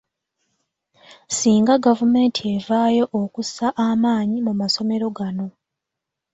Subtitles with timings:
[1.37, 5.47] Singa gavumenti evaayo okussa amaanyi mu masomero gano.